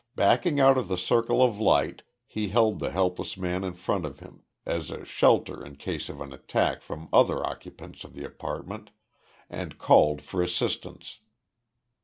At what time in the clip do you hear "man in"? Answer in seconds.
3.37-3.73